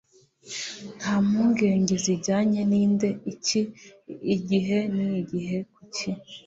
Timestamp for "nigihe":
4.95-5.57